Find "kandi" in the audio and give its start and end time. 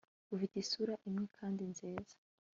1.37-1.61